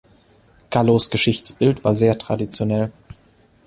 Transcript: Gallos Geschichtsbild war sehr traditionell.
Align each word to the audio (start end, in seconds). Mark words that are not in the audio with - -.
Gallos 0.71 1.11
Geschichtsbild 1.11 1.83
war 1.83 1.93
sehr 1.93 2.17
traditionell. 2.17 2.91